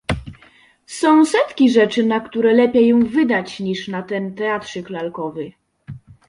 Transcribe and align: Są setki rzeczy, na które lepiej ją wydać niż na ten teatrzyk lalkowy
Są 0.87 1.25
setki 1.25 1.69
rzeczy, 1.69 2.03
na 2.03 2.19
które 2.19 2.53
lepiej 2.53 2.87
ją 2.87 2.99
wydać 3.05 3.59
niż 3.59 3.87
na 3.87 4.01
ten 4.03 4.35
teatrzyk 4.35 4.89
lalkowy 4.89 5.51